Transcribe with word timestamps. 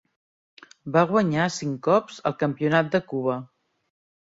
Va 0.95 1.03
guanyar 1.11 1.45
cinc 1.57 1.77
cops 1.89 2.19
el 2.31 2.37
campionat 2.41 2.93
de 2.99 3.05
Cuba. 3.15 3.39